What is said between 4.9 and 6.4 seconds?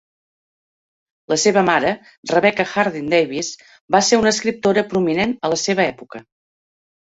prominent a la seva època.